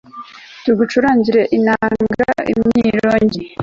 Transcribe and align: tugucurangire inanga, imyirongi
tugucurangire 0.63 1.41
inanga, 1.57 2.31
imyirongi 2.53 3.41